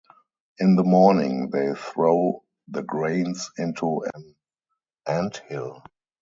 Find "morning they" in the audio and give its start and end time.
0.83-1.75